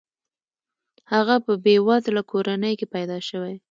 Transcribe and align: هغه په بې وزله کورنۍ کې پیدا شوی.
هغه 1.13 1.35
په 1.45 1.53
بې 1.63 1.75
وزله 1.87 2.21
کورنۍ 2.31 2.73
کې 2.79 2.87
پیدا 2.95 3.17
شوی. 3.27 3.55